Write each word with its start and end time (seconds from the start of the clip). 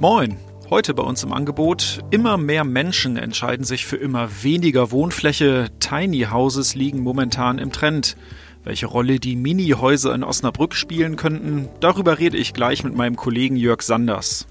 Moin! 0.00 0.38
Heute 0.70 0.94
bei 0.94 1.02
uns 1.02 1.22
im 1.24 1.32
Angebot. 1.34 2.00
Immer 2.10 2.38
mehr 2.38 2.64
Menschen 2.64 3.18
entscheiden 3.18 3.66
sich 3.66 3.84
für 3.84 3.96
immer 3.96 4.30
weniger 4.42 4.92
Wohnfläche. 4.92 5.68
Tiny 5.78 6.28
Houses 6.30 6.74
liegen 6.74 7.00
momentan 7.00 7.58
im 7.58 7.70
Trend. 7.70 8.16
Welche 8.64 8.86
Rolle 8.86 9.20
die 9.20 9.36
Mini-Häuser 9.36 10.14
in 10.14 10.24
Osnabrück 10.24 10.74
spielen 10.74 11.16
könnten, 11.16 11.68
darüber 11.80 12.18
rede 12.18 12.38
ich 12.38 12.54
gleich 12.54 12.82
mit 12.82 12.96
meinem 12.96 13.16
Kollegen 13.16 13.56
Jörg 13.56 13.82
Sanders. 13.82 14.46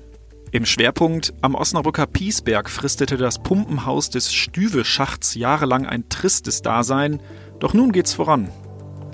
Im 0.51 0.67
Schwerpunkt 0.67 1.33
am 1.41 1.55
Osnabrücker 1.55 2.05
Piesberg 2.05 2.69
fristete 2.69 3.17
das 3.17 3.39
Pumpenhaus 3.39 4.11
des 4.11 4.31
Stüwe-Schachts 4.31 5.33
jahrelang 5.33 5.87
ein 5.87 6.09
tristes 6.09 6.61
Dasein, 6.61 7.21
doch 7.59 7.73
nun 7.73 7.91
geht's 7.91 8.13
voran. 8.13 8.49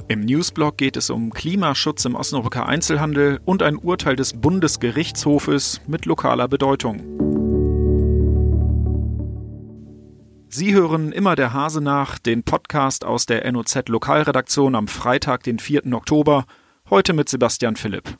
Im 0.08 0.20
Newsblog 0.20 0.78
geht 0.78 0.98
es 0.98 1.10
um 1.10 1.32
Klimaschutz 1.34 2.06
im 2.06 2.14
Osnabrücker 2.14 2.68
Einzelhandel 2.68 3.40
und 3.44 3.64
ein 3.64 3.76
Urteil 3.76 4.16
des 4.16 4.34
Bundesgerichtshofes 4.34 5.82
mit 5.88 6.06
lokaler 6.06 6.48
Bedeutung. 6.48 7.02
Sie 10.48 10.76
hören 10.76 11.12
immer 11.12 11.36
der 11.36 11.54
Hase 11.54 11.82
nach, 11.82 12.20
den 12.20 12.44
Podcast 12.44 13.04
aus 13.04 13.26
der 13.26 13.52
NOZ 13.52 13.90
Lokalredaktion 13.90 14.76
am 14.76 14.88
Freitag, 14.88 15.42
den 15.42 15.58
4. 15.58 15.92
Oktober, 15.94 16.46
heute 16.92 17.14
mit 17.14 17.28
Sebastian 17.28 17.76
Philipp. 17.76 18.20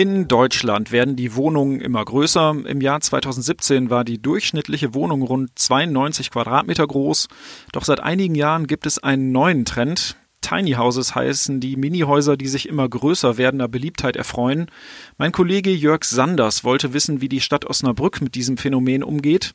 In 0.00 0.28
Deutschland 0.28 0.92
werden 0.92 1.14
die 1.14 1.34
Wohnungen 1.34 1.78
immer 1.78 2.02
größer. 2.02 2.56
Im 2.64 2.80
Jahr 2.80 3.02
2017 3.02 3.90
war 3.90 4.02
die 4.02 4.16
durchschnittliche 4.16 4.94
Wohnung 4.94 5.20
rund 5.20 5.50
92 5.56 6.30
Quadratmeter 6.30 6.86
groß. 6.86 7.28
Doch 7.72 7.84
seit 7.84 8.00
einigen 8.00 8.34
Jahren 8.34 8.66
gibt 8.66 8.86
es 8.86 8.98
einen 8.98 9.30
neuen 9.30 9.66
Trend. 9.66 10.16
Tiny 10.40 10.72
Houses 10.72 11.14
heißen 11.14 11.60
die 11.60 11.76
Minihäuser, 11.76 12.38
die 12.38 12.48
sich 12.48 12.66
immer 12.66 12.88
größer 12.88 13.36
werdender 13.36 13.68
Beliebtheit 13.68 14.16
erfreuen. 14.16 14.70
Mein 15.18 15.32
Kollege 15.32 15.70
Jörg 15.70 16.04
Sanders 16.04 16.64
wollte 16.64 16.94
wissen, 16.94 17.20
wie 17.20 17.28
die 17.28 17.42
Stadt 17.42 17.66
Osnabrück 17.66 18.22
mit 18.22 18.34
diesem 18.34 18.56
Phänomen 18.56 19.02
umgeht. 19.02 19.52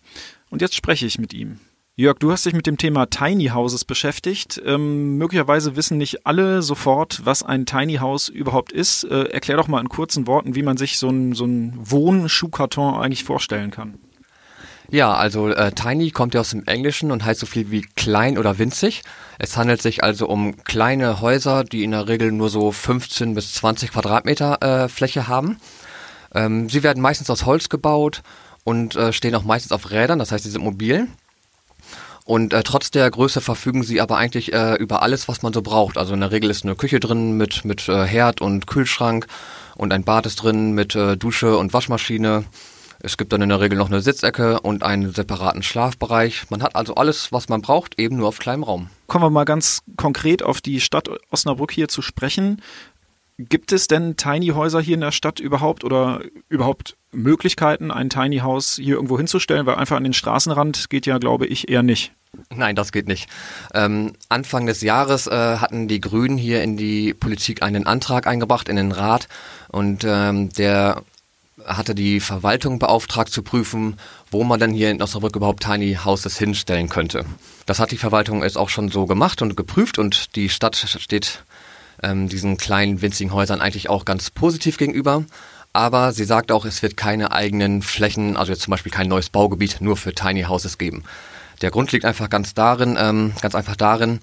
Und 0.52 0.62
jetzt 0.62 0.76
spreche 0.76 1.08
ich 1.08 1.18
mit 1.18 1.34
ihm. 1.34 1.59
Jörg, 1.98 2.20
du 2.20 2.30
hast 2.34 2.46
dich 2.46 2.54
mit 2.54 2.68
dem 2.68 2.78
Thema 2.78 3.06
Tiny 3.06 3.46
Houses 3.54 3.86
beschäftigt. 3.86 4.62
Ähm, 4.66 5.18
möglicherweise 5.18 5.78
wissen 5.78 5.98
nicht 5.98 6.28
alle 6.28 6.62
sofort, 6.62 7.22
was 7.24 7.42
ein 7.42 7.66
Tiny 7.66 7.96
House 7.96 8.28
überhaupt 8.28 8.74
ist. 8.74 9.06
Äh, 9.06 9.30
erklär 9.30 9.56
doch 9.56 9.70
mal 9.70 9.80
in 9.80 9.88
kurzen 9.88 10.28
Worten, 10.28 10.56
wie 10.56 10.62
man 10.62 10.76
sich 10.76 10.98
so 10.98 11.08
einen 11.08 11.32
so 11.32 11.46
Wohnschuhkarton 11.48 12.96
eigentlich 12.96 13.24
vorstellen 13.24 13.72
kann. 13.72 13.98
Ja, 14.92 15.14
also 15.14 15.48
äh, 15.48 15.72
Tiny 15.72 16.12
kommt 16.12 16.34
ja 16.34 16.42
aus 16.42 16.50
dem 16.50 16.66
Englischen 16.66 17.12
und 17.12 17.24
heißt 17.24 17.40
so 17.40 17.46
viel 17.46 17.72
wie 17.72 17.84
klein 17.84 18.38
oder 18.38 18.59
winzig. 18.59 19.04
Es 19.40 19.56
handelt 19.56 19.82
sich 19.82 20.04
also 20.04 20.28
um 20.28 20.66
kleine 20.66 21.22
Häuser, 21.22 21.64
die 21.64 21.86
in 21.86 21.92
der 21.92 22.09
Regel 22.09 22.34
nur 22.34 22.50
so 22.50 22.74
15 22.74 23.36
bis 23.36 23.54
20 23.54 23.94
Quadratmeter 23.94 24.62
äh, 24.62 24.90
Fläche 24.90 25.30
haben. 25.30 25.59
Ähm, 26.34 26.68
sie 26.68 26.84
werden 26.84 27.02
meistens 27.02 27.30
aus 27.30 27.46
Holz 27.46 27.70
gebaut 27.70 28.22
und 28.66 28.98
äh, 28.98 29.14
stehen 29.14 29.34
auch 29.34 29.46
meistens 29.46 29.72
auf 29.72 29.92
Rädern, 29.92 30.20
das 30.20 30.34
heißt, 30.34 30.44
sie 30.44 30.52
sind 30.52 30.66
mobil. 30.66 31.08
Und 32.26 32.54
äh, 32.54 32.64
trotz 32.64 32.90
der 32.90 33.09
Größe 33.09 33.40
verfügen 33.40 33.84
sie 33.84 34.02
aber 34.02 34.18
eigentlich 34.18 34.52
äh, 34.52 34.73
über 34.76 35.04
alles, 35.04 35.28
was 35.28 35.44
man 35.44 35.54
so 35.54 35.62
braucht. 35.62 35.95
Also 35.95 36.16
in 36.16 36.22
der 36.22 36.31
Regel 36.31 36.50
ist 36.50 36.66
eine 36.66 36.76
Küche 36.76 37.00
drin 37.00 37.38
mit, 37.38 37.64
mit 37.66 37.88
äh, 37.88 38.06
Herd 38.06 38.42
und 38.42 38.66
Kühlschrank 38.66 39.28
und 39.76 39.94
ein 39.94 40.04
Bad 40.04 40.26
ist 40.26 40.38
drin 40.38 40.72
mit 40.72 40.96
äh, 40.96 41.18
Dusche 41.18 41.56
und 41.56 41.72
Waschmaschine. 41.72 42.46
Es 43.00 43.18
gibt 43.18 43.31
dann 43.31 43.44
in 43.44 43.50
der 43.50 43.59
Regel 43.59 43.78
noch 43.78 43.90
eine 43.90 44.02
Sitzecke 44.02 44.59
und 44.62 44.81
einen 44.81 45.14
separaten 45.14 45.62
Schlafbereich. 45.62 46.50
Man 46.50 46.64
hat 46.64 46.76
also 46.76 46.96
alles, 46.96 47.31
was 47.31 47.48
man 47.48 47.62
braucht, 47.62 48.00
eben 48.00 48.18
nur 48.18 48.30
auf 48.30 48.40
kleinem 48.40 48.64
Raum. 48.64 48.90
Kommen 49.06 49.23
wir 49.23 49.30
mal 49.30 49.46
ganz 49.46 49.84
konkret 49.96 50.42
auf 50.42 50.62
die 50.62 50.81
Stadt 50.81 51.09
Osnabrück 51.30 51.72
hier 51.72 51.90
zu 51.90 52.02
sprechen. 52.02 52.64
Gibt 53.38 53.72
es 53.72 53.88
denn 53.88 54.18
Tiny 54.18 54.48
Häuser 54.48 54.81
hier 54.81 54.96
in 54.96 55.02
der 55.02 55.12
Stadt 55.12 55.40
überhaupt 55.40 55.84
oder 55.84 56.22
überhaupt 56.50 56.98
Möglichkeiten, 57.16 57.92
ein 57.92 58.09
Tiny 58.09 58.40
House 58.40 58.80
hier 58.81 58.96
irgendwo 58.96 59.18
hinzustellen? 59.18 59.66
Weil 59.66 59.76
einfach 59.76 59.98
an 59.98 60.03
den 60.03 60.14
Straßenrand 60.14 60.90
geht 60.90 61.06
ja, 61.06 61.18
glaube 61.18 61.48
ich, 61.48 61.70
eher 61.70 61.84
nicht. 61.84 62.12
Nein, 62.53 62.76
das 62.76 62.92
geht 62.92 63.08
nicht. 63.08 63.30
Ähm, 63.74 64.14
Anfang 64.30 64.66
des 64.66 64.81
Jahres 64.81 65.28
äh, 65.28 65.58
hatten 65.58 65.88
die 65.88 66.02
Grünen 66.02 66.38
hier 66.38 66.64
in 66.64 66.78
die 66.78 67.14
Politik 67.14 67.64
einen 67.64 67.88
Antrag 67.88 68.28
eingebracht, 68.28 68.70
in 68.70 68.75
den 68.75 68.92
Rat. 68.92 69.28
Und 69.70 70.04
ähm, 70.06 70.50
der 70.50 71.02
hatte 71.66 71.96
die 71.96 72.20
Verwaltung 72.20 72.80
beauftragt 72.80 73.31
zu 73.31 73.42
prüfen, 73.42 73.98
wo 74.30 74.44
man 74.44 74.59
denn 74.59 74.72
hier 74.72 74.92
in 74.92 75.02
Osnabrück 75.02 75.36
überhaupt 75.36 75.64
Tiny 75.64 75.98
Houses 76.04 76.38
hinstellen 76.38 76.90
könnte. 76.90 77.25
Das 77.66 77.80
hat 77.80 77.92
die 77.92 77.98
Verwaltung 77.98 78.44
jetzt 78.44 78.58
auch 78.58 78.70
schon 78.70 78.90
so 78.90 79.06
gemacht 79.06 79.42
und 79.42 79.56
geprüft 79.56 79.98
und 79.98 80.36
die 80.36 80.50
Stadt 80.50 80.75
steht 80.75 81.44
ähm, 82.04 82.28
diesen 82.30 82.58
kleinen 82.58 83.02
winzigen 83.02 83.34
Häusern 83.34 83.62
eigentlich 83.62 83.90
auch 83.90 84.06
ganz 84.06 84.30
positiv 84.30 84.78
gegenüber. 84.78 85.24
Aber 85.75 86.13
sie 86.13 86.24
sagt 86.24 86.53
auch, 86.53 86.63
es 86.63 86.81
wird 86.81 86.96
keine 86.96 87.34
eigenen 87.34 87.81
Flächen, 87.81 88.38
also 88.38 88.53
jetzt 88.53 88.62
zum 88.62 88.72
Beispiel 88.72 88.94
kein 88.94 89.09
neues 89.09 89.30
Baugebiet 89.30 89.81
nur 89.81 89.97
für 89.97 90.16
Tiny 90.16 90.44
Houses 90.44 90.78
geben. 90.78 91.03
Der 91.62 91.69
Grund 91.69 91.91
liegt 91.91 92.06
einfach 92.06 92.30
ganz 92.30 92.53
darin, 92.53 92.96
ähm, 92.97 93.34
ganz 93.41 93.56
einfach 93.56 93.75
darin, 93.75 94.22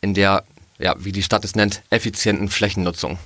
in 0.00 0.14
der, 0.14 0.44
ja, 0.78 0.94
wie 0.98 1.12
die 1.12 1.22
Stadt 1.22 1.44
es 1.44 1.54
nennt, 1.54 1.82
effizienten 1.90 2.48
Flächennutzung. 2.48 3.18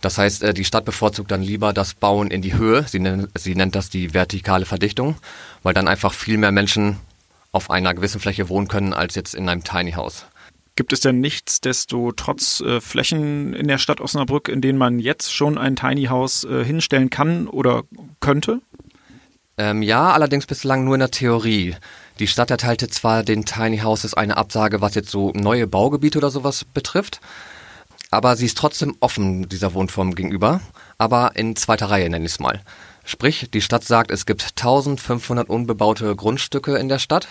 Das 0.00 0.16
heißt, 0.16 0.44
äh, 0.44 0.54
die 0.54 0.64
Stadt 0.64 0.84
bevorzugt 0.84 1.32
dann 1.32 1.42
lieber 1.42 1.72
das 1.72 1.94
Bauen 1.94 2.30
in 2.30 2.40
die 2.40 2.54
Höhe. 2.54 2.84
Sie 2.86 3.00
nennt, 3.00 3.30
sie 3.36 3.56
nennt 3.56 3.74
das 3.74 3.90
die 3.90 4.14
vertikale 4.14 4.64
Verdichtung, 4.64 5.16
weil 5.64 5.74
dann 5.74 5.88
einfach 5.88 6.14
viel 6.14 6.38
mehr 6.38 6.52
Menschen 6.52 7.00
auf 7.50 7.68
einer 7.68 7.94
gewissen 7.94 8.20
Fläche 8.20 8.48
wohnen 8.48 8.68
können 8.68 8.94
als 8.94 9.16
jetzt 9.16 9.34
in 9.34 9.48
einem 9.48 9.64
Tiny 9.64 9.94
House. 9.94 10.26
Gibt 10.78 10.92
es 10.92 11.00
denn 11.00 11.18
nichtsdestotrotz 11.18 12.60
äh, 12.60 12.80
Flächen 12.80 13.52
in 13.52 13.66
der 13.66 13.78
Stadt 13.78 14.00
Osnabrück, 14.00 14.46
in 14.48 14.60
denen 14.60 14.78
man 14.78 15.00
jetzt 15.00 15.34
schon 15.34 15.58
ein 15.58 15.74
Tiny 15.74 16.04
House 16.04 16.44
äh, 16.44 16.64
hinstellen 16.64 17.10
kann 17.10 17.48
oder 17.48 17.82
könnte? 18.20 18.60
Ähm, 19.56 19.82
ja, 19.82 20.12
allerdings 20.12 20.46
bislang 20.46 20.84
nur 20.84 20.94
in 20.94 21.00
der 21.00 21.10
Theorie. 21.10 21.74
Die 22.20 22.28
Stadt 22.28 22.52
erteilte 22.52 22.86
zwar 22.86 23.24
den 23.24 23.44
Tiny 23.44 23.78
Houses 23.78 24.14
eine 24.14 24.36
Absage, 24.36 24.80
was 24.80 24.94
jetzt 24.94 25.10
so 25.10 25.32
neue 25.34 25.66
Baugebiete 25.66 26.18
oder 26.18 26.30
sowas 26.30 26.64
betrifft, 26.64 27.20
aber 28.12 28.36
sie 28.36 28.46
ist 28.46 28.56
trotzdem 28.56 28.96
offen 29.00 29.48
dieser 29.48 29.74
Wohnform 29.74 30.14
gegenüber, 30.14 30.60
aber 30.96 31.32
in 31.34 31.56
zweiter 31.56 31.90
Reihe 31.90 32.08
nenne 32.08 32.24
ich 32.24 32.34
es 32.34 32.38
mal. 32.38 32.62
Sprich, 33.04 33.50
die 33.52 33.62
Stadt 33.62 33.82
sagt, 33.82 34.12
es 34.12 34.26
gibt 34.26 34.44
1500 34.44 35.48
unbebaute 35.48 36.14
Grundstücke 36.14 36.76
in 36.76 36.88
der 36.88 37.00
Stadt 37.00 37.26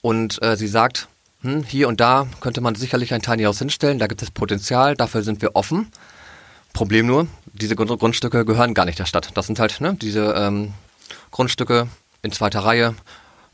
und 0.00 0.40
äh, 0.42 0.56
sie 0.56 0.68
sagt, 0.68 1.08
hm, 1.42 1.64
hier 1.64 1.88
und 1.88 2.00
da 2.00 2.26
könnte 2.40 2.60
man 2.60 2.74
sicherlich 2.74 3.12
ein 3.14 3.22
Tiny 3.22 3.44
House 3.44 3.58
hinstellen, 3.58 3.98
da 3.98 4.06
gibt 4.06 4.22
es 4.22 4.30
Potenzial, 4.30 4.96
dafür 4.96 5.22
sind 5.22 5.42
wir 5.42 5.56
offen. 5.56 5.90
Problem 6.72 7.06
nur, 7.06 7.26
diese 7.52 7.76
Grundstücke 7.76 8.44
gehören 8.44 8.74
gar 8.74 8.86
nicht 8.86 8.98
der 8.98 9.06
Stadt. 9.06 9.30
Das 9.34 9.46
sind 9.46 9.58
halt 9.58 9.80
ne, 9.80 9.94
diese 10.00 10.34
ähm, 10.36 10.72
Grundstücke 11.30 11.88
in 12.22 12.32
zweiter 12.32 12.60
Reihe 12.60 12.94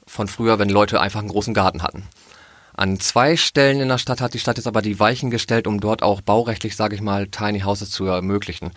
von 0.06 0.28
früher, 0.28 0.59
wenn 0.59 0.69
Leute 0.69 1.00
einfach 1.00 1.21
einen 1.21 1.28
großen 1.28 1.54
Garten 1.54 1.82
hatten. 1.82 2.04
An 2.77 3.00
zwei 3.00 3.37
Stellen 3.37 3.81
in 3.81 3.88
der 3.88 3.98
Stadt 3.98 4.21
hat 4.21 4.34
die 4.34 4.38
Stadt 4.38 4.56
jetzt 4.56 4.69
aber 4.69 4.82
die 4.82 5.00
Weichen 5.00 5.31
gestellt, 5.31 5.66
um 5.66 5.81
dort 5.81 6.03
auch 6.03 6.21
baurechtlich, 6.21 6.77
sage 6.77 6.94
ich 6.94 7.00
mal, 7.00 7.27
Tiny 7.27 7.60
Houses 7.60 7.91
zu 7.91 8.06
ermöglichen. 8.06 8.71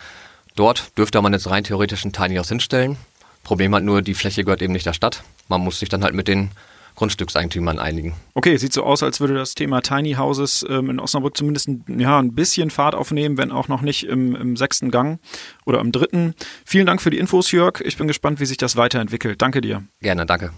Dort 0.56 0.90
dürfte 0.98 1.22
man 1.22 1.32
jetzt 1.32 1.48
rein 1.48 1.62
theoretisch 1.62 2.04
ein 2.04 2.12
Tiny 2.12 2.36
House 2.36 2.48
hinstellen. 2.48 2.96
Problem 3.44 3.74
hat 3.74 3.84
nur, 3.84 4.02
die 4.02 4.14
Fläche 4.14 4.42
gehört 4.42 4.60
eben 4.60 4.72
nicht 4.72 4.86
der 4.86 4.92
Stadt. 4.92 5.22
Man 5.48 5.60
muss 5.60 5.78
sich 5.78 5.88
dann 5.88 6.02
halt 6.02 6.14
mit 6.14 6.26
den 6.26 6.50
Grundstückseigentümern 6.94 7.78
einigen. 7.78 8.14
Okay, 8.34 8.56
sieht 8.56 8.72
so 8.72 8.82
aus, 8.82 9.02
als 9.02 9.20
würde 9.20 9.34
das 9.34 9.54
Thema 9.54 9.80
Tiny 9.80 10.14
Houses 10.14 10.64
ähm, 10.68 10.90
in 10.90 11.00
Osnabrück 11.00 11.36
zumindest 11.36 11.68
ein, 11.68 11.84
ja, 11.98 12.18
ein 12.18 12.34
bisschen 12.34 12.70
Fahrt 12.70 12.94
aufnehmen, 12.94 13.38
wenn 13.38 13.50
auch 13.50 13.68
noch 13.68 13.82
nicht 13.82 14.06
im, 14.06 14.34
im 14.34 14.56
sechsten 14.56 14.90
Gang 14.90 15.20
oder 15.64 15.80
im 15.80 15.92
dritten. 15.92 16.34
Vielen 16.64 16.86
Dank 16.86 17.00
für 17.00 17.10
die 17.10 17.18
Infos, 17.18 17.50
Jörg. 17.52 17.80
Ich 17.84 17.96
bin 17.96 18.06
gespannt, 18.06 18.40
wie 18.40 18.46
sich 18.46 18.56
das 18.56 18.76
weiterentwickelt. 18.76 19.40
Danke 19.40 19.60
dir. 19.60 19.82
Gerne, 20.00 20.26
danke. 20.26 20.52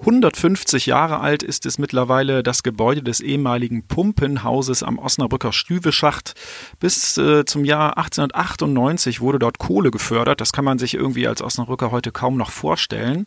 150 0.00 0.86
Jahre 0.86 1.20
alt 1.20 1.42
ist 1.42 1.66
es 1.66 1.78
mittlerweile 1.78 2.42
das 2.42 2.62
Gebäude 2.62 3.02
des 3.02 3.20
ehemaligen 3.20 3.86
Pumpenhauses 3.86 4.82
am 4.82 4.98
Osnabrücker 4.98 5.52
Stüweschacht. 5.52 6.34
Bis 6.78 7.18
äh, 7.18 7.44
zum 7.44 7.66
Jahr 7.66 7.98
1898 7.98 9.20
wurde 9.20 9.38
dort 9.38 9.58
Kohle 9.58 9.90
gefördert. 9.90 10.40
Das 10.40 10.52
kann 10.52 10.64
man 10.64 10.78
sich 10.78 10.94
irgendwie 10.94 11.28
als 11.28 11.42
Osnabrücker 11.42 11.90
heute 11.90 12.12
kaum 12.12 12.38
noch 12.38 12.50
vorstellen. 12.50 13.26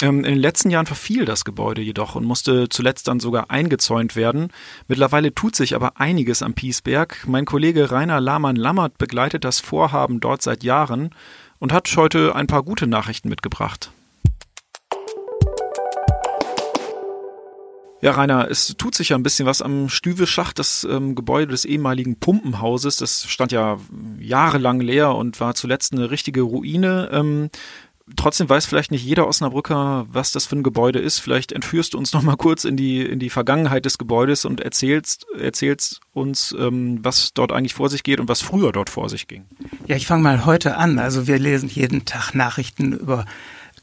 Ähm, 0.00 0.24
in 0.24 0.32
den 0.32 0.38
letzten 0.38 0.70
Jahren 0.70 0.86
verfiel 0.86 1.26
das 1.26 1.44
Gebäude 1.44 1.82
jedoch 1.82 2.14
und 2.14 2.24
musste 2.24 2.70
zuletzt 2.70 3.08
dann 3.08 3.20
sogar 3.20 3.50
eingezäunt 3.50 4.16
werden. 4.16 4.48
Mittlerweile 4.88 5.34
tut 5.34 5.54
sich 5.54 5.74
aber 5.74 6.00
einiges 6.00 6.42
am 6.42 6.54
Piesberg. 6.54 7.24
Mein 7.26 7.44
Kollege 7.44 7.90
Rainer 7.90 8.20
Lahmann-Lammert 8.20 8.96
begleitet 8.96 9.44
das 9.44 9.60
Vorhaben 9.60 10.20
dort 10.20 10.40
seit 10.40 10.64
Jahren 10.64 11.10
und 11.58 11.70
hat 11.70 11.92
heute 11.96 12.34
ein 12.34 12.46
paar 12.46 12.62
gute 12.62 12.86
Nachrichten 12.86 13.28
mitgebracht. 13.28 13.92
Ja, 18.02 18.10
Rainer, 18.10 18.50
es 18.50 18.74
tut 18.76 18.96
sich 18.96 19.10
ja 19.10 19.16
ein 19.16 19.22
bisschen 19.22 19.46
was 19.46 19.62
am 19.62 19.88
Stüweschacht, 19.88 20.58
das 20.58 20.84
ähm, 20.90 21.14
Gebäude 21.14 21.52
des 21.52 21.64
ehemaligen 21.64 22.16
Pumpenhauses. 22.16 22.96
Das 22.96 23.24
stand 23.26 23.52
ja 23.52 23.78
jahrelang 24.18 24.80
leer 24.80 25.14
und 25.14 25.40
war 25.40 25.54
zuletzt 25.54 25.92
eine 25.92 26.10
richtige 26.10 26.42
Ruine. 26.42 27.08
Ähm, 27.12 27.50
Trotzdem 28.16 28.48
weiß 28.48 28.66
vielleicht 28.66 28.90
nicht 28.90 29.04
jeder 29.04 29.28
Osnabrücker, 29.28 30.06
was 30.10 30.32
das 30.32 30.46
für 30.46 30.56
ein 30.56 30.62
Gebäude 30.62 30.98
ist. 30.98 31.20
Vielleicht 31.20 31.52
entführst 31.52 31.94
du 31.94 31.98
uns 31.98 32.12
noch 32.12 32.22
mal 32.22 32.36
kurz 32.36 32.64
in 32.64 32.76
die, 32.76 33.02
in 33.02 33.18
die 33.18 33.30
Vergangenheit 33.30 33.84
des 33.84 33.98
Gebäudes 33.98 34.44
und 34.44 34.60
erzählst, 34.60 35.26
erzählst 35.38 36.00
uns, 36.12 36.54
ähm, 36.58 36.98
was 37.04 37.32
dort 37.34 37.52
eigentlich 37.52 37.74
vor 37.74 37.88
sich 37.88 38.02
geht 38.02 38.20
und 38.20 38.28
was 38.28 38.40
früher 38.40 38.72
dort 38.72 38.90
vor 38.90 39.08
sich 39.08 39.28
ging. 39.28 39.44
Ja, 39.86 39.96
ich 39.96 40.06
fange 40.06 40.22
mal 40.22 40.44
heute 40.44 40.76
an. 40.76 40.98
Also 40.98 41.26
wir 41.26 41.38
lesen 41.38 41.68
jeden 41.68 42.04
Tag 42.04 42.34
Nachrichten 42.34 42.92
über 42.92 43.24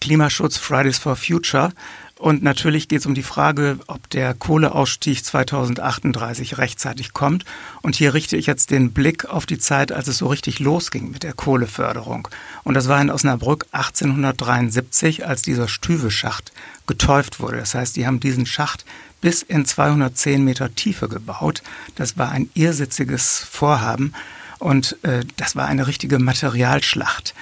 Klimaschutz, 0.01 0.57
Fridays 0.57 0.98
for 0.98 1.16
Future. 1.16 1.71
Und 2.19 2.44
natürlich 2.44 2.89
geht 2.89 3.00
es 3.00 3.06
um 3.06 3.13
die 3.16 3.24
Frage, 3.24 3.80
ob 3.88 4.10
der 4.10 4.33
Kohleausstieg 4.33 5.24
2038 5.24 6.57
rechtzeitig 6.57 7.13
kommt. 7.13 7.45
Und 7.81 7.95
hier 7.95 8.13
richte 8.13 8.36
ich 8.36 8.45
jetzt 8.45 8.71
den 8.71 8.92
Blick 8.92 9.24
auf 9.24 9.45
die 9.45 9.57
Zeit, 9.57 9.94
als 9.94 10.10
es 10.10 10.18
so 10.18 10.27
richtig 10.27 10.60
losging 10.60 11.12
mit 11.12 11.24
der 11.24 11.31
Kohleförderung. 11.31 12.27
Und 12.66 12.74
das 12.74 12.89
war 12.89 13.01
in 13.01 13.10
Osnabrück 13.10 13.68
1873, 13.71 15.25
als 15.25 15.44
dieser 15.44 15.69
Stüveschacht 15.69 16.51
getäuft 16.88 17.39
wurde. 17.39 17.56
Das 17.56 17.74
heißt, 17.74 17.95
die 17.95 18.06
haben 18.06 18.19
diesen 18.19 18.45
Schacht 18.45 18.83
bis 19.21 19.42
in 19.42 19.63
210 19.63 20.44
Meter 20.44 20.75
Tiefe 20.75 21.07
gebaut. 21.07 21.63
Das 21.95 22.18
war 22.18 22.31
ein 22.31 22.50
irrsitziges 22.54 23.48
Vorhaben 23.50 24.13
und 24.57 24.98
äh, 25.04 25.24
das 25.38 25.56
war 25.56 25.68
eine 25.68 25.88
richtige 25.88 26.19
Materialschlacht. 26.19 27.33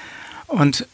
Und 0.45 0.87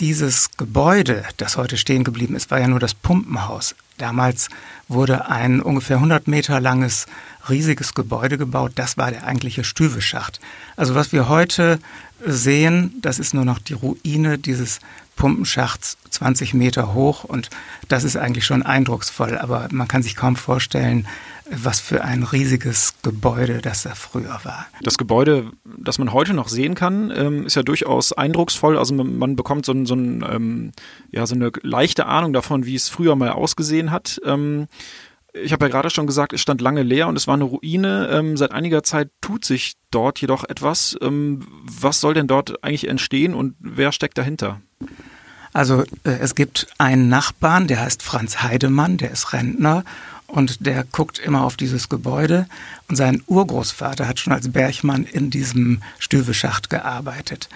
dieses 0.00 0.50
Gebäude, 0.56 1.24
das 1.36 1.56
heute 1.56 1.76
stehen 1.76 2.04
geblieben 2.04 2.36
ist, 2.36 2.50
war 2.50 2.60
ja 2.60 2.68
nur 2.68 2.80
das 2.80 2.94
Pumpenhaus. 2.94 3.74
Damals 3.96 4.48
wurde 4.86 5.28
ein 5.28 5.60
ungefähr 5.60 5.96
100 5.96 6.28
Meter 6.28 6.60
langes, 6.60 7.06
riesiges 7.48 7.94
Gebäude 7.94 8.38
gebaut. 8.38 8.72
Das 8.76 8.96
war 8.96 9.10
der 9.10 9.24
eigentliche 9.24 9.64
Stüveschacht. 9.64 10.40
Also 10.76 10.94
was 10.94 11.12
wir 11.12 11.28
heute 11.28 11.80
sehen, 12.24 12.94
das 13.00 13.18
ist 13.18 13.34
nur 13.34 13.44
noch 13.44 13.58
die 13.58 13.74
Ruine 13.74 14.38
dieses 14.38 14.78
Pumpenschachts 15.16 15.96
20 16.10 16.54
Meter 16.54 16.94
hoch 16.94 17.24
und 17.24 17.50
das 17.88 18.04
ist 18.04 18.16
eigentlich 18.16 18.46
schon 18.46 18.62
eindrucksvoll, 18.62 19.36
aber 19.36 19.68
man 19.72 19.88
kann 19.88 20.02
sich 20.02 20.14
kaum 20.14 20.36
vorstellen, 20.36 21.08
was 21.50 21.80
für 21.80 22.04
ein 22.04 22.22
riesiges 22.22 22.94
Gebäude 23.02 23.60
das 23.62 23.84
da 23.84 23.94
früher 23.94 24.40
war. 24.42 24.66
Das 24.82 24.98
Gebäude, 24.98 25.50
das 25.64 25.98
man 25.98 26.12
heute 26.12 26.34
noch 26.34 26.48
sehen 26.48 26.74
kann, 26.74 27.12
ähm, 27.14 27.46
ist 27.46 27.54
ja 27.54 27.62
durchaus 27.62 28.12
eindrucksvoll. 28.12 28.76
Also 28.76 28.94
man, 28.94 29.36
bekommt 29.36 29.64
so, 29.66 29.72
ein, 29.72 29.86
so, 29.86 29.94
ein, 29.94 30.24
ähm, 30.28 30.72
ja, 31.10 31.26
so 31.26 31.34
eine 31.34 31.52
leichte 31.62 32.06
Ahnung 32.06 32.32
davon, 32.32 32.66
wie 32.66 32.74
es 32.74 32.88
früher 32.88 33.14
mal 33.14 33.30
ausgesehen 33.30 33.90
hat. 33.90 34.20
Ähm, 34.24 34.66
ich 35.32 35.52
habe 35.52 35.66
ja 35.66 35.70
gerade 35.70 35.90
schon 35.90 36.06
gesagt, 36.06 36.32
es 36.32 36.40
stand 36.40 36.60
lange 36.60 36.82
leer 36.82 37.06
und 37.06 37.16
es 37.16 37.26
war 37.26 37.34
eine 37.34 37.44
Ruine. 37.44 38.32
Seit 38.34 38.50
einiger 38.50 38.82
Zeit 38.82 39.10
tut 39.20 39.44
sich 39.44 39.74
dort 39.90 40.20
jedoch 40.20 40.42
etwas. 40.42 40.96
Was 41.00 42.00
soll 42.00 42.14
denn 42.14 42.26
dort 42.26 42.64
eigentlich 42.64 42.88
entstehen 42.88 43.34
und 43.34 43.54
wer 43.60 43.92
steckt 43.92 44.18
dahinter? 44.18 44.60
Also 45.52 45.82
äh, 46.04 46.18
es 46.20 46.34
gibt 46.34 46.68
einen 46.78 47.08
Nachbarn, 47.08 47.68
der 47.68 47.80
heißt 47.80 48.02
Franz 48.02 48.42
Heidemann, 48.42 48.96
der 48.96 49.10
ist 49.10 49.32
Rentner 49.32 49.84
und 50.28 50.66
der 50.66 50.84
guckt 50.84 51.18
immer 51.18 51.42
auf 51.42 51.56
dieses 51.56 51.88
Gebäude. 51.88 52.46
Und 52.88 52.96
sein 52.96 53.22
Urgroßvater 53.26 54.06
hat 54.06 54.20
schon 54.20 54.32
als 54.32 54.52
Bergmann 54.52 55.04
in 55.04 55.30
diesem 55.30 55.82
Stüveschacht 55.98 56.70
gearbeitet. 56.70 57.48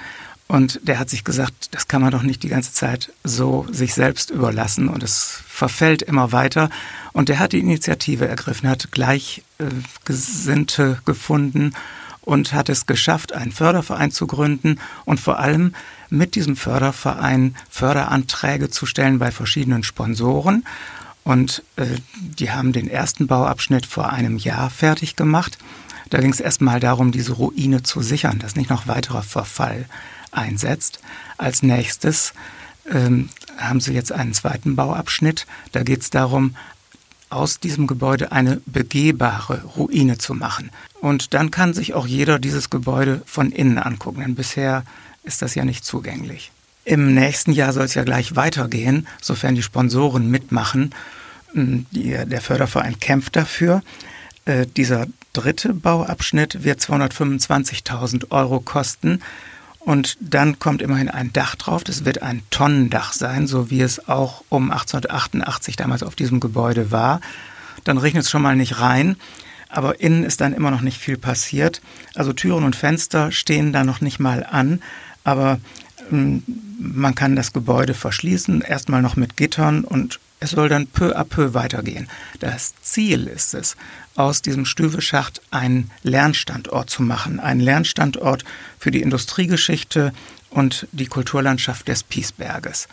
Und 0.49 0.81
der 0.83 0.99
hat 0.99 1.09
sich 1.09 1.23
gesagt, 1.25 1.75
das 1.75 1.89
kann 1.89 2.03
man 2.03 2.11
doch 2.11 2.23
nicht 2.23 2.43
die 2.43 2.49
ganze 2.49 2.73
Zeit 2.73 3.13
so 3.25 3.67
sich 3.71 3.95
selbst 3.95 4.31
überlassen 4.31 4.89
und 4.89 5.03
es 5.03 5.41
verfällt 5.47 6.03
immer 6.03 6.33
weiter. 6.33 6.69
Und 7.13 7.31
der 7.31 7.39
hat 7.39 7.53
die 7.53 7.61
Initiative 7.61 8.29
ergriffen, 8.29 8.69
hat 8.69 8.91
Gleichgesinnte 8.91 10.99
gefunden 11.07 11.73
und 12.21 12.53
hat 12.53 12.69
es 12.69 12.87
geschafft, 12.87 13.33
einen 13.33 13.53
Förderverein 13.53 14.11
zu 14.11 14.27
gründen 14.27 14.79
und 15.05 15.21
vor 15.21 15.39
allem 15.39 15.75
mit 16.11 16.35
diesem 16.35 16.57
Förderverein 16.57 17.57
Förderanträge 17.71 18.69
zu 18.69 18.85
stellen 18.87 19.19
bei 19.19 19.31
verschiedenen 19.31 19.83
Sponsoren. 19.83 20.65
Und 21.25 21.63
äh, 21.77 21.87
die 22.17 22.51
haben 22.51 22.73
den 22.73 22.89
ersten 22.89 23.27
Bauabschnitt 23.27 23.87
vor 23.87 24.11
einem 24.11 24.37
Jahr 24.37 24.71
fertig 24.71 25.17
gemacht. 25.17 25.59
Da 26.11 26.21
ging 26.21 26.33
es 26.33 26.41
erstmal 26.41 26.81
darum, 26.81 27.13
diese 27.13 27.33
Ruine 27.33 27.83
zu 27.83 28.03
sichern, 28.03 28.39
dass 28.39 28.57
nicht 28.57 28.71
noch 28.71 28.87
weiterer 28.87 29.23
Verfall 29.23 29.87
einsetzt. 30.31 31.01
Als 31.39 31.63
nächstes 31.63 32.35
ähm, 32.91 33.29
haben 33.57 33.81
sie 33.81 33.93
jetzt 33.93 34.13
einen 34.13 34.35
zweiten 34.35 34.77
Bauabschnitt. 34.77 35.47
Da 35.71 35.83
geht 35.83 36.03
es 36.03 36.11
darum, 36.11 36.57
aus 37.31 37.61
diesem 37.61 37.87
Gebäude 37.87 38.33
eine 38.33 38.61
begehbare 38.67 39.63
Ruine 39.77 40.19
zu 40.19 40.35
machen. 40.35 40.71
Und 41.01 41.35
dann 41.35 41.51
kann 41.51 41.73
sich 41.73 41.95
auch 41.95 42.07
jeder 42.07 42.39
dieses 42.39 42.69
Gebäude 42.69 43.23
von 43.25 43.51
innen 43.51 43.79
angucken, 43.79 44.21
denn 44.21 44.35
bisher 44.35 44.85
ist 45.23 45.41
das 45.41 45.55
ja 45.55 45.65
nicht 45.65 45.85
zugänglich. 45.85 46.53
Im 46.85 47.15
nächsten 47.15 47.53
Jahr 47.53 47.73
soll 47.73 47.85
es 47.85 47.95
ja 47.95 48.05
gleich 48.05 48.35
weitergehen, 48.35 49.07
sofern 49.21 49.55
die 49.55 49.63
Sponsoren 49.63 50.31
mitmachen. 50.31 50.95
Hm, 51.53 51.87
die, 51.93 52.17
der 52.25 52.41
Förderverein 52.41 52.99
kämpft 52.99 53.37
dafür. 53.37 53.83
Äh, 54.45 54.67
dieser 54.67 55.07
dritte 55.33 55.75
Bauabschnitt 55.75 56.65
wird 56.65 56.81
225.000 56.81 58.31
Euro 58.31 58.61
kosten. 58.61 59.21
Und 59.79 60.17
dann 60.21 60.59
kommt 60.59 60.83
immerhin 60.83 61.09
ein 61.09 61.33
Dach 61.33 61.57
drauf. 61.57 61.83
Das 61.85 62.05
wird 62.05 62.23
ein 62.23 62.43
Tonnendach 62.51 63.13
sein, 63.13 63.47
so 63.47 63.71
wie 63.71 63.81
es 63.81 64.09
auch 64.09 64.45
um 64.49 64.71
1888 64.71 65.77
damals 65.77 66.03
auf 66.03 66.15
diesem 66.15 66.39
Gebäude 66.41 66.91
war. 66.91 67.21
Dann 67.85 67.99
regnet 67.99 68.25
es 68.25 68.31
schon 68.31 68.43
mal 68.43 68.57
nicht 68.57 68.81
rein. 68.81 69.17
Aber 69.69 70.01
innen 70.01 70.23
ist 70.25 70.41
dann 70.41 70.53
immer 70.53 70.71
noch 70.71 70.83
nicht 70.83 70.99
viel 70.99 71.17
passiert. 71.17 71.81
Also 72.15 72.33
Türen 72.33 72.65
und 72.65 72.77
Fenster 72.77 73.33
stehen 73.33 73.73
da 73.73 73.85
noch 73.85 74.01
nicht 74.01 74.21
mal 74.21 74.45
an. 74.45 74.83
Aber 75.25 75.59
man 76.11 77.15
kann 77.15 77.37
das 77.37 77.53
Gebäude 77.53 77.95
verschließen, 77.95 78.61
erstmal 78.63 79.03
noch 79.03 79.17
mit 79.17 79.37
Gittern 79.37 79.85
und 79.85 80.21
es 80.41 80.51
soll 80.51 80.69
dann 80.69 80.89
peu 80.89 81.17
à 81.17 81.25
peu 81.25 81.55
weitergehen. 81.55 82.09
Das 82.41 82.75
Ziel 82.83 83.29
ist 83.29 83.55
es, 83.55 83.77
aus 84.17 84.43
diesem 84.43 84.65
Stüveschacht 84.65 85.41
einen 85.51 85.91
Lernstandort 86.03 86.91
zu 86.91 87.03
machen, 87.03 87.39
einen 87.39 87.61
Lernstandort 87.61 88.45
für 88.79 88.91
die 88.91 89.03
Industriegeschichte 89.03 90.13
und 90.51 90.89
die 90.93 91.07
Kulturlandschaft 91.07 91.87
des 91.89 92.03
Piesberges. 92.03 92.89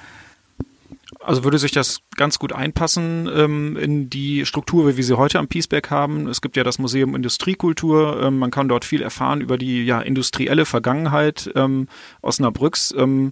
Also 1.29 1.43
würde 1.43 1.59
sich 1.59 1.71
das 1.71 1.99
ganz 2.15 2.39
gut 2.39 2.53
einpassen 2.53 3.29
ähm, 3.31 3.77
in 3.77 4.09
die 4.09 4.47
Struktur, 4.47 4.87
wie 4.87 4.97
wir 4.97 5.03
sie 5.03 5.15
heute 5.15 5.37
am 5.37 5.47
Piesberg 5.47 5.91
haben. 5.91 6.27
Es 6.27 6.41
gibt 6.41 6.57
ja 6.57 6.63
das 6.63 6.79
Museum 6.79 7.15
Industriekultur. 7.15 8.23
Ähm, 8.23 8.39
man 8.39 8.49
kann 8.49 8.67
dort 8.67 8.83
viel 8.83 9.03
erfahren 9.03 9.39
über 9.39 9.59
die 9.59 9.85
ja, 9.85 10.01
industrielle 10.01 10.65
Vergangenheit 10.65 11.51
ähm, 11.53 11.87
Osnabrücks. 12.23 12.95
Ähm, 12.97 13.31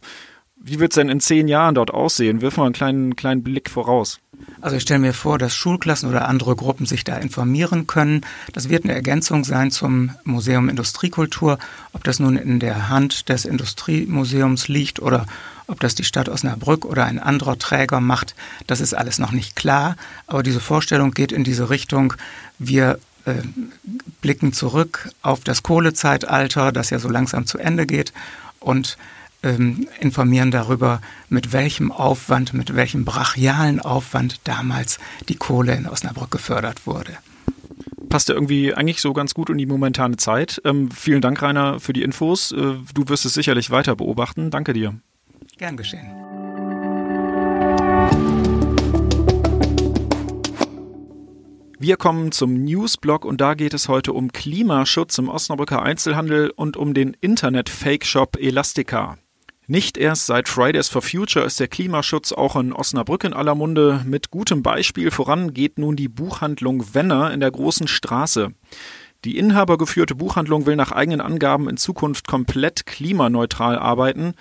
wie 0.57 0.79
wird 0.79 0.91
es 0.91 0.95
denn 0.95 1.09
in 1.09 1.19
zehn 1.19 1.47
Jahren 1.47 1.73
dort 1.73 1.89
aussehen? 1.89 2.41
Wirf 2.41 2.57
mal 2.57 2.65
einen 2.65 2.73
kleinen, 2.73 3.15
kleinen 3.15 3.41
Blick 3.41 3.67
voraus. 3.67 4.19
Also 4.61 4.75
ich 4.75 4.83
stelle 4.83 5.00
mir 5.00 5.13
vor, 5.13 5.39
dass 5.39 5.55
Schulklassen 5.55 6.07
oder 6.07 6.27
andere 6.27 6.55
Gruppen 6.55 6.86
sich 6.86 7.03
da 7.03 7.17
informieren 7.17 7.88
können. 7.88 8.22
Das 8.53 8.69
wird 8.69 8.83
eine 8.83 8.93
Ergänzung 8.93 9.43
sein 9.43 9.72
zum 9.72 10.12
Museum 10.24 10.69
Industriekultur. 10.69 11.57
Ob 11.93 12.03
das 12.03 12.19
nun 12.19 12.38
in 12.38 12.60
der 12.60 12.89
Hand 12.89 13.29
des 13.29 13.45
Industriemuseums 13.45 14.67
liegt 14.67 15.00
oder 15.00 15.25
ob 15.67 15.79
das 15.79 15.95
die 15.95 16.03
Stadt 16.03 16.29
Osnabrück 16.29 16.86
oder 16.86 17.05
ein 17.05 17.19
anderer 17.19 17.57
Träger 17.57 18.00
macht, 18.00 18.36
das 18.65 18.81
ist 18.81 18.93
alles 18.93 19.19
noch 19.19 19.31
nicht 19.31 19.55
klar. 19.55 19.95
Aber 20.25 20.43
diese 20.43 20.59
Vorstellung 20.59 21.12
geht 21.12 21.31
in 21.31 21.43
diese 21.43 21.69
Richtung. 21.69 22.13
Wir 22.57 23.00
äh, 23.25 23.36
blicken 24.21 24.53
zurück 24.53 25.09
auf 25.21 25.41
das 25.41 25.63
Kohlezeitalter, 25.63 26.71
das 26.71 26.89
ja 26.89 27.00
so 27.00 27.09
langsam 27.09 27.45
zu 27.45 27.57
Ende 27.57 27.86
geht 27.86 28.13
und 28.59 28.97
ähm, 29.43 29.88
informieren 30.00 30.51
darüber, 30.51 31.01
mit 31.29 31.53
welchem 31.53 31.91
Aufwand, 31.91 32.53
mit 32.53 32.75
welchem 32.75 33.05
brachialen 33.05 33.79
Aufwand 33.79 34.39
damals 34.45 35.00
die 35.29 35.36
Kohle 35.36 35.75
in 35.75 35.88
Osnabrück 35.88 36.31
gefördert 36.31 36.88
wurde. 36.88 37.17
Passt 38.09 38.29
ja 38.29 38.36
irgendwie 38.36 38.74
eigentlich 38.74 39.01
so 39.01 39.13
ganz 39.13 39.33
gut 39.33 39.50
in 39.50 39.57
die 39.57 39.65
momentane 39.65 40.17
Zeit. 40.17 40.62
Ähm, 40.63 40.89
vielen 40.91 41.21
Dank, 41.21 41.41
Rainer, 41.41 41.79
für 41.79 41.93
die 41.93 42.03
Infos. 42.03 42.51
Äh, 42.51 42.55
du 42.55 43.07
wirst 43.07 43.25
es 43.25 43.33
sicherlich 43.33 43.69
weiter 43.69 43.95
beobachten. 43.95 44.50
Danke 44.50 44.74
dir. 44.74 44.95
Gern 45.57 45.77
geschehen. 45.77 46.07
Wir 51.79 51.95
kommen 51.95 52.31
zum 52.31 52.63
Newsblog 52.63 53.23
und 53.23 53.39
da 53.39 53.53
geht 53.53 53.73
es 53.73 53.87
heute 53.87 54.13
um 54.13 54.31
Klimaschutz 54.31 55.17
im 55.19 55.29
Osnabrücker 55.29 55.81
Einzelhandel 55.81 56.49
und 56.49 56.75
um 56.75 56.93
den 56.93 57.15
Internet-Fake-Shop 57.21 58.37
Elastica. 58.39 59.17
Nicht 59.67 59.97
erst 59.97 60.27
seit 60.27 60.47
Fridays 60.47 60.89
for 60.89 61.01
Future 61.01 61.45
ist 61.45 61.59
der 61.59 61.67
Klimaschutz 61.67 62.31
auch 62.31 62.55
in 62.55 62.71
Osnabrück 62.71 63.25
in 63.25 63.33
aller 63.33 63.53
Munde. 63.53 64.01
Mit 64.05 64.31
gutem 64.31 64.63
Beispiel 64.63 65.11
voran 65.11 65.53
geht 65.53 65.77
nun 65.77 65.95
die 65.95 66.07
Buchhandlung 66.07 66.93
Wenner 66.93 67.33
in 67.33 67.41
der 67.41 67.51
Großen 67.51 67.87
Straße. 67.87 68.53
Die 69.25 69.37
inhabergeführte 69.37 70.15
Buchhandlung 70.15 70.65
will 70.65 70.75
nach 70.75 70.91
eigenen 70.91 71.21
Angaben 71.21 71.67
in 71.67 71.77
Zukunft 71.77 72.27
komplett 72.27 72.85
klimaneutral 72.85 73.77
arbeiten. 73.77 74.35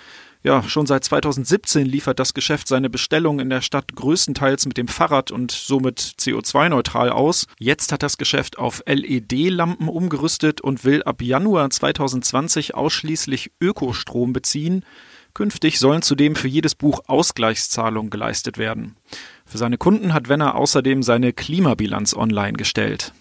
Ja, 0.47 0.63
schon 0.63 0.87
seit 0.87 1.03
2017 1.03 1.85
liefert 1.85 2.21
das 2.21 2.33
Geschäft 2.33 2.69
seine 2.69 2.89
Bestellungen 2.89 3.41
in 3.41 3.51
der 3.51 3.63
Stadt 3.63 3.97
größtenteils 3.97 4.67
mit 4.67 4.77
dem 4.77 4.87
Fahrrad 4.87 5.33
und 5.33 5.51
somit 5.51 5.99
CO2-neutral 6.21 7.11
aus. 7.11 7.49
Jetzt 7.59 7.91
hat 7.91 8.05
das 8.05 8.17
Geschäft 8.17 8.57
auf 8.57 8.81
LED-Lampen 8.87 9.89
umgerüstet 9.89 10.61
und 10.61 10.85
will 10.85 11.03
ab 11.03 11.21
Januar 11.21 11.69
2020 11.69 12.77
ausschließlich 12.77 13.51
Ökostrom 13.61 14.33
beziehen. 14.33 14.85
Künftig 15.35 15.81
sollen 15.81 16.03
zudem 16.03 16.37
für 16.37 16.47
jedes 16.47 16.77
Buch 16.77 17.01
Ausgleichszahlungen 17.09 18.11
geleistet 18.11 18.57
werden. 18.57 18.95
Für 19.47 19.59
seine 19.59 19.79
Kunden 19.79 20.15
hat 20.15 20.29
Wenner 20.29 20.55
außerdem 20.55 21.03
seine 21.03 21.33
Klimabilanz 21.33 22.15
online 22.15 22.53
gestellt. 22.53 23.13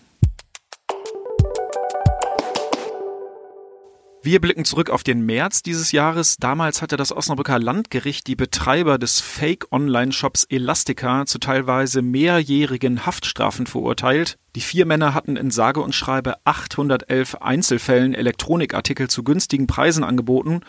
Wir 4.26 4.42
blicken 4.42 4.66
zurück 4.66 4.90
auf 4.90 5.04
den 5.04 5.24
März 5.24 5.62
dieses 5.62 5.92
Jahres. 5.92 6.38
Damals 6.38 6.82
hatte 6.82 6.98
das 6.98 7.16
Osnabrücker 7.16 7.60
Landgericht 7.60 8.26
die 8.26 8.36
Betreiber 8.36 8.98
des 8.98 9.22
Fake-Online-Shops 9.22 10.46
Elastica 10.46 11.28
zu 11.28 11.38
teilweise 11.38 12.02
mehrjährigen 12.02 13.06
Haftstrafen 13.06 13.68
verurteilt. 13.68 14.40
Die 14.56 14.62
vier 14.62 14.88
Männer 14.88 15.14
hatten 15.14 15.36
in 15.36 15.52
sage 15.52 15.80
und 15.80 15.94
schreibe 15.94 16.38
811 16.44 17.36
Einzelfällen 17.36 18.16
Elektronikartikel 18.16 19.12
zu 19.12 19.24
günstigen 19.24 19.68
Preisen 19.68 20.04
angeboten. 20.04 20.62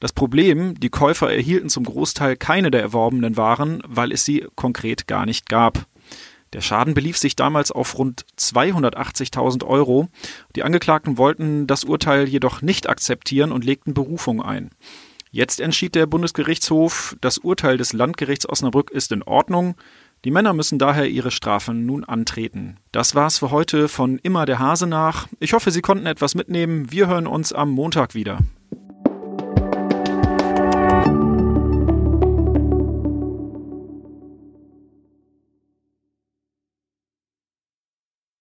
Das 0.00 0.14
Problem, 0.14 0.80
die 0.80 0.88
Käufer 0.88 1.30
erhielten 1.30 1.68
zum 1.68 1.84
Großteil 1.84 2.38
keine 2.38 2.70
der 2.70 2.80
erworbenen 2.80 3.36
Waren, 3.36 3.82
weil 3.86 4.10
es 4.10 4.24
sie 4.24 4.46
konkret 4.54 5.06
gar 5.06 5.26
nicht 5.26 5.50
gab. 5.50 5.86
Der 6.52 6.60
Schaden 6.60 6.94
belief 6.94 7.16
sich 7.16 7.36
damals 7.36 7.72
auf 7.72 7.98
rund 7.98 8.26
280.000 8.38 9.64
Euro. 9.64 10.08
Die 10.54 10.62
Angeklagten 10.62 11.16
wollten 11.16 11.66
das 11.66 11.84
Urteil 11.84 12.28
jedoch 12.28 12.62
nicht 12.62 12.88
akzeptieren 12.88 13.52
und 13.52 13.64
legten 13.64 13.94
Berufung 13.94 14.42
ein. 14.42 14.70
Jetzt 15.30 15.60
entschied 15.60 15.94
der 15.94 16.06
Bundesgerichtshof, 16.06 17.16
das 17.22 17.38
Urteil 17.38 17.78
des 17.78 17.94
Landgerichts 17.94 18.46
Osnabrück 18.46 18.90
ist 18.90 19.12
in 19.12 19.22
Ordnung. 19.22 19.76
Die 20.26 20.30
Männer 20.30 20.52
müssen 20.52 20.78
daher 20.78 21.08
ihre 21.08 21.30
Strafen 21.30 21.86
nun 21.86 22.04
antreten. 22.04 22.76
Das 22.92 23.14
war's 23.14 23.38
für 23.38 23.50
heute 23.50 23.88
von 23.88 24.18
Immer 24.18 24.44
der 24.44 24.58
Hase 24.58 24.86
nach. 24.86 25.28
Ich 25.40 25.54
hoffe, 25.54 25.70
Sie 25.70 25.80
konnten 25.80 26.04
etwas 26.04 26.34
mitnehmen. 26.34 26.92
Wir 26.92 27.08
hören 27.08 27.26
uns 27.26 27.54
am 27.54 27.70
Montag 27.70 28.14
wieder. 28.14 28.40